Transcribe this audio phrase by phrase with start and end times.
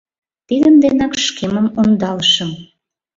[0.47, 2.51] Тидын денак шкемым ондалышым.